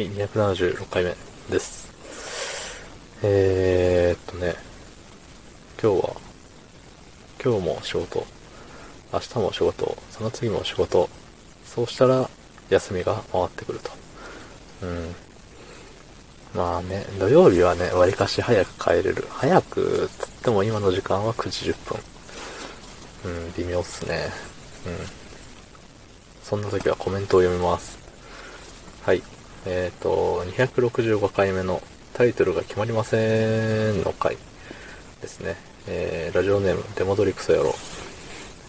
[0.00, 1.14] はい、276回目
[1.50, 1.92] です。
[3.22, 4.54] えー、っとね、
[5.78, 6.16] 今日は、
[7.44, 8.26] 今日も仕事、
[9.12, 11.10] 明日も仕事、その次も仕事、
[11.66, 12.30] そうしたら
[12.70, 13.90] 休みが回ってくると。
[14.84, 15.14] うん。
[16.54, 19.26] まあね、土曜日はね、割かし早く帰れる。
[19.28, 22.00] 早く、つっても今の時間は9時10分。
[23.26, 24.30] うん、微妙っすね。
[24.86, 24.96] うん。
[26.42, 27.98] そんな時はコメントを読みます。
[29.02, 29.22] はい。
[29.66, 31.82] えっ、ー、と、265回目の
[32.14, 34.38] タイトルが決まりませんの回
[35.20, 35.56] ですね。
[35.86, 37.74] えー、ラジオネーム、デモドリクソ野郎。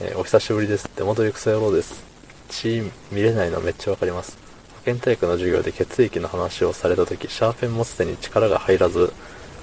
[0.02, 0.90] えー、お久しぶりです。
[0.98, 2.04] デモドリクソ野郎です。
[2.50, 4.38] 血見れないのめっちゃわかります。
[4.80, 9.14] 保健体育の授業で血液の話をされた時、シャーペン持つ手に力が入らず、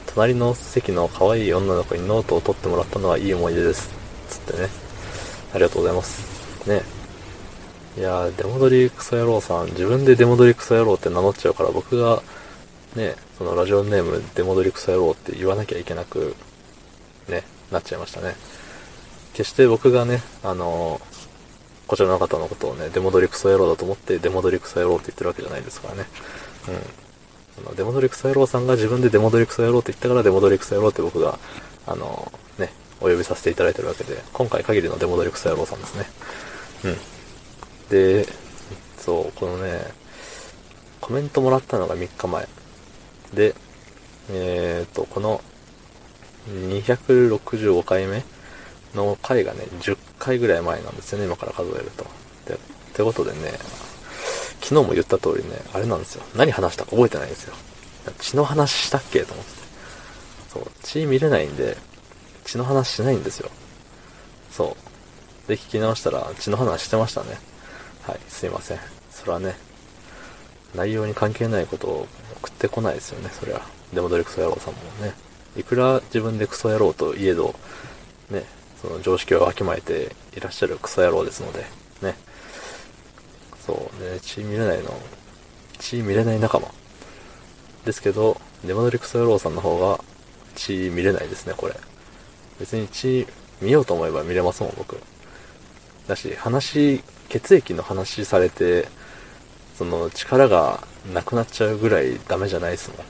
[0.07, 3.91] 隣の席の可愛い女の子にノートを取ってもらったのはいい思い出です。
[4.31, 4.69] つってね。
[5.53, 6.67] ありがとうございます。
[6.67, 6.98] ね。
[7.97, 12.23] いやー、デモドリクソ野郎さん、自分でデモドリクソ野郎って名乗っちゃうから、僕が、
[12.95, 16.37] ね、そのラジオネームデモドリクソ野郎って言わなきゃいけなく、
[17.29, 18.35] ね、なっちゃいましたね。
[19.33, 21.01] 決して僕がね、あの
[21.87, 26.07] こちらの方のことをね、デモドリクソ野郎だと思って、デモドリクソ野郎って言ってるわけじゃないですからね。
[26.69, 27.65] うん。
[27.65, 31.39] そのデモドリクソ野郎さんが自分でデモドリクソ野郎って言ったから、デモドリクソ野郎って僕が、
[31.87, 36.07] あのね、お呼びさせていただいてるわけで、今回限りのデモドリクソ野郎さんですね。
[36.85, 37.18] うん。
[37.91, 38.27] で、
[38.99, 39.81] そう、このね、
[41.01, 42.49] コメントもらったのが3日前。
[43.35, 43.55] で、
[44.31, 45.41] えーと、この
[46.49, 48.23] 265回目
[48.95, 52.05] の回がね、10回ぐらい前なんですよね、今から数えると。
[52.47, 52.59] で、っ
[52.95, 53.59] てことでね、
[54.61, 56.25] 昨日も言った通りね、あれなんですよ。
[56.37, 57.55] 何話したか覚えてないんですよ。
[58.19, 59.53] 血の話したっけと思って。
[60.53, 61.77] そう、血見れないんで、
[62.45, 63.51] 血の話しないんですよ。
[64.51, 64.77] そ
[65.47, 65.49] う。
[65.49, 67.39] で、聞き直したら血の話してましたね。
[68.09, 68.79] はい、すいません。
[69.11, 69.55] それはね、
[70.75, 72.07] 内容に関係ないことを
[72.41, 73.61] 送ってこないですよね、そりゃ。
[73.93, 75.13] デモドリクソ野郎さんもね。
[75.59, 77.55] いくら自分でクソ野郎といえど、
[78.31, 78.45] ね、
[78.81, 81.67] その常識をわきまえていらっしゃるクソ野郎ですので、
[82.01, 82.17] ね。
[83.67, 84.99] そうね、血見れないの、
[85.79, 86.69] 血見れない仲間。
[87.85, 90.03] ですけど、デモドリクソ野郎さんの方が
[90.55, 91.75] 血見れないですね、これ。
[92.59, 93.27] 別に血
[93.61, 94.99] 見ようと思えば見れますもん、僕。
[96.09, 98.89] だし、話、血液の話されて、
[99.77, 100.83] その力が
[101.13, 102.99] なくなっちゃうぐらいダメじゃないですもん。
[102.99, 103.03] っ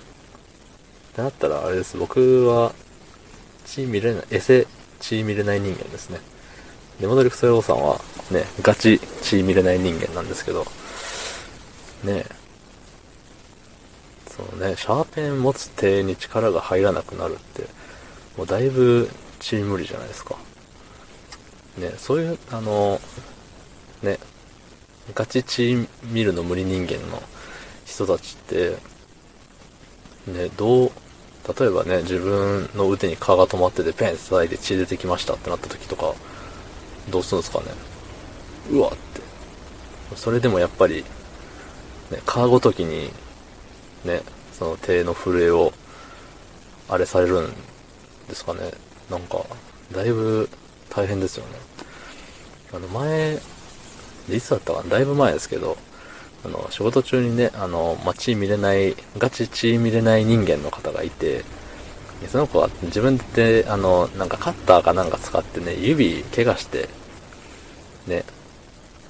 [1.15, 2.75] てなったらあれです、僕は
[3.65, 4.67] 血見れない、エセ
[5.01, 6.21] 血見れない人間ですね。
[7.01, 8.01] デモドリクソヨさんは
[8.31, 10.67] ね、ガチ血見れない人間なんですけど、
[12.03, 12.25] ね
[14.29, 17.63] そうね、シャーペン持つ手に力が入らなくなるって、
[18.37, 19.09] もうだいぶ
[19.39, 20.37] 血無理じゃないですか。
[21.79, 23.01] ね、そういう、あの、
[24.03, 24.19] ね、
[25.15, 27.23] ガチ血見るの無理人間の
[27.87, 28.77] 人たちって、
[30.27, 30.91] ね、どう、
[31.59, 36.15] 例えばね、自分の腕に蚊が止まっててペンって叩いて血出てきましたってなった時とか、
[37.11, 37.67] どうするんですかね？
[38.71, 38.99] うわって。
[40.15, 41.05] それでもやっぱり、
[42.11, 43.11] ね、蚊ごときに、
[44.05, 44.21] ね、
[44.53, 45.73] その手の震えを、
[46.91, 47.55] あれされるん
[48.29, 48.71] ですかね？
[49.09, 49.47] なんか、
[49.93, 50.51] だいぶ
[50.99, 51.53] 大変ですよね。
[52.73, 53.39] あの前、
[54.31, 54.91] いつだったかな？
[54.91, 55.77] だいぶ前ですけど、
[56.45, 61.45] あの、仕事中にね、あの、まあ、血見れない、ガチ血見れない人間の方がいて、
[62.27, 66.89] その子は自分で、あの、なんかカッターかなんか使ってね、指怪我して、
[68.09, 68.25] ね、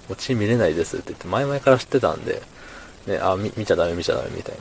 [0.09, 2.43] もう血見れないですって言って、前々から知ってたんで、
[3.07, 4.55] ね、あ、見見ちゃダメ見ちゃダメみたい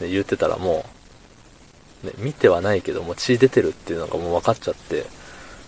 [0.00, 0.06] な。
[0.06, 0.84] で、言ってたらも
[2.02, 5.06] う、ね、見てはないけど、もう血出てるっていうのがもう分かっちゃって、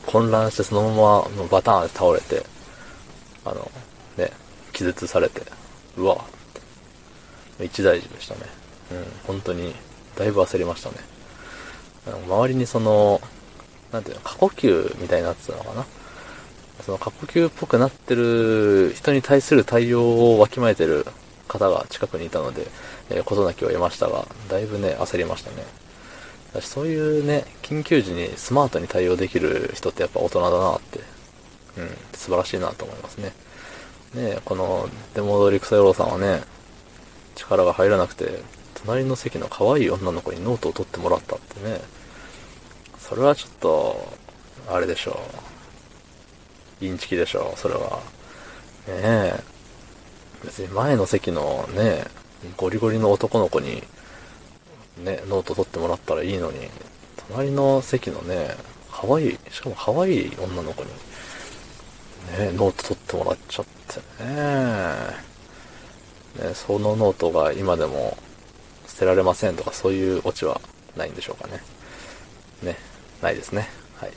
[0.06, 2.44] 混乱してそのままもうバターンって倒れて、
[3.44, 3.70] あの、
[4.16, 4.30] ね、
[4.72, 5.42] 気絶されて、
[5.96, 6.18] うわっ
[7.58, 8.40] て一大事でしたね。
[8.92, 9.74] うん、本当に、
[10.16, 10.96] だいぶ焦りましたね。
[12.26, 13.20] 周りにその、
[13.92, 15.86] なんていうの、過呼吸みたいになってたのかな。
[16.84, 21.06] その過呼吸っぽくなってる人に対する対応をわきまえてる
[21.48, 22.66] 方が近くにいたので、
[23.10, 25.64] えー、事なきを得ましたが、だいぶね、焦りましたね。
[26.62, 31.00] そういうね、緊急時にスマートに対応できる人ってやっぱ大人だなって、
[31.78, 33.32] うん、素晴らしいなと思いますね。
[34.14, 36.42] ねこのデモドリクソ野郎さんはね、
[37.34, 38.40] 力が入らなくて、
[38.74, 41.80] 隣の席の可愛い女の子にノートを取ってもらったってね、
[42.98, 44.12] それはちょっと、
[44.68, 45.20] あれでしょ
[46.80, 46.84] う。
[46.84, 48.00] インチキでしょう、それは。
[48.88, 49.44] ねえ。
[50.44, 52.04] 別に前の席のね、
[52.56, 53.82] ゴリゴリの男の子に、
[54.98, 56.68] ね、ノート取ってもらったらいいのに、
[57.28, 58.56] 隣の席のね、
[58.90, 60.90] 可愛い、しかも可愛い女の子に、
[62.38, 64.26] ね、ノート取ってもらっちゃってね。
[66.48, 68.16] ね、そのノートが今でも
[68.86, 70.60] 捨てられませんとかそういうオチは
[70.96, 71.62] ないんでしょうかね。
[72.62, 72.76] ね、
[73.22, 73.68] ないですね。
[73.96, 74.12] はい。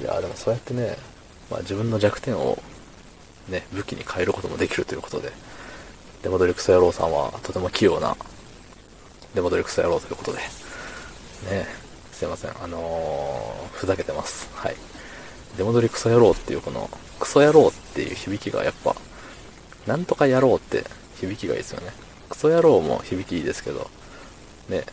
[0.00, 0.96] いや、でもそうやってね、
[1.50, 2.60] まあ自分の弱点を
[3.48, 5.32] ね、武器に変えることもできるということで、
[6.22, 8.16] デモドリクソ野郎さんはとても器用な
[9.34, 11.66] デモドリクソ野郎ということで、ね、
[12.12, 14.50] すいません、あのー、ふざけてます。
[14.54, 14.76] はい。
[15.56, 18.94] デモドリクソ野郎っていうこの、クソ野郎っていう響きがやっぱ、
[19.86, 20.84] なんとか野郎って
[21.20, 21.92] 響きがいいですよね。
[22.28, 23.90] クソ野郎も響きいいですけど、
[24.68, 24.84] ね、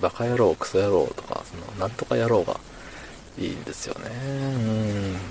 [0.00, 2.58] バカ野郎、クソ野郎とか、その、なんとか野郎が
[3.38, 4.10] いいんですよね。
[4.24, 4.28] う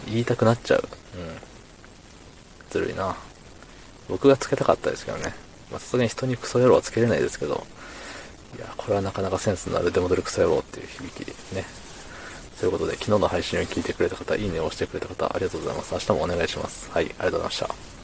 [0.07, 0.87] ん、言いたくなっちゃう。
[1.15, 1.37] うん。
[2.69, 3.15] ずるいな。
[4.07, 5.33] 僕がつけたかったですけどね。
[5.71, 7.65] まあ、さすがに人にクソ野郎はつけれないですけど、
[8.57, 11.65] いや、これはなかなかセンスのあるデモドルクソ野郎っていう響きですね。
[12.59, 15.93] ということで、昨日の配信を聞いてくれた方、いいねを押してくれた方、ありがとうございます。
[15.93, 16.89] 明日もお願いします。
[16.91, 17.98] はい、ありがとうございました。